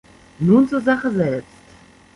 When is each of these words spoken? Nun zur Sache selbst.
Nun 0.39 0.67
zur 0.67 0.81
Sache 0.81 1.11
selbst. 1.11 1.53